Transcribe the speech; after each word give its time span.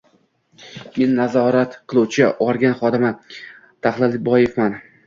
Men 0.95 1.13
nazorat 1.19 1.77
qiluvchi 1.93 2.27
organ 2.49 2.77
xodimi 2.81 3.17
Tahlilboevman 3.87 4.81